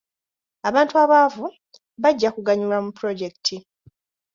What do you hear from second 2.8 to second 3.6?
mu pulojekiti.